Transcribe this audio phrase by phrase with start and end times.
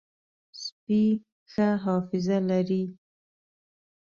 [0.63, 1.01] سپي
[1.51, 2.83] ښه حافظه لري.